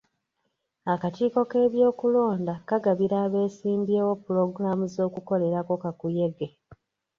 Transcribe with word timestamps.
Akakiiko 0.93 1.39
k'ebyokulonda 1.51 2.53
kagabira 2.67 3.15
abeesimbyewo 3.25 4.13
pulogulaamu 4.23 4.85
z'okukolerako 4.93 5.73
kakuyege. 5.83 6.47